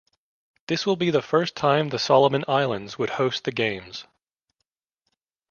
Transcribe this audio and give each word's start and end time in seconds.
This 0.65 0.83
will 0.87 0.95
be 0.95 1.11
the 1.11 1.21
first 1.21 1.55
time 1.55 1.89
the 1.89 1.99
Solomon 1.99 2.43
Islands 2.47 2.97
would 2.97 3.11
host 3.11 3.43
the 3.43 3.51
Games. 3.51 4.05